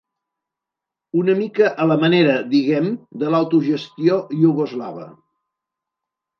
Una 1.19 1.35
mica 1.41 1.67
a 1.83 1.87
la 1.91 1.99
manera, 2.05 2.39
diguem, 2.55 2.89
de 3.25 3.31
l'autogestió 3.37 4.19
iugoslava. 4.41 5.09